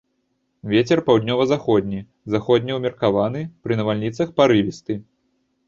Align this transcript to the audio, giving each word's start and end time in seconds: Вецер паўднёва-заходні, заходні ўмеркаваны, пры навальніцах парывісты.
Вецер 0.71 1.01
паўднёва-заходні, 1.09 1.99
заходні 2.37 2.71
ўмеркаваны, 2.79 3.45
пры 3.63 3.73
навальніцах 3.83 4.27
парывісты. 4.41 5.01